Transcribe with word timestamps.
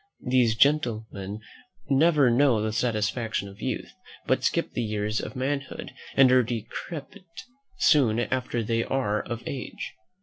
These 0.25 0.55
gentlemen 0.55 1.41
never 1.87 2.31
know 2.31 2.59
the 2.59 2.73
satisfaction 2.73 3.47
of 3.47 3.61
youth, 3.61 3.93
but 4.25 4.43
skip 4.43 4.71
the 4.73 4.81
years 4.81 5.19
of 5.21 5.35
manhood, 5.35 5.93
and 6.15 6.31
are 6.31 6.41
decrepit 6.41 7.27
soon 7.77 8.19
after 8.19 8.63
they 8.63 8.83
are 8.83 9.21
of 9.21 9.43
age. 9.45 9.93